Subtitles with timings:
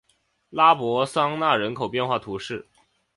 [0.49, 2.67] 拉博桑讷人口变化图示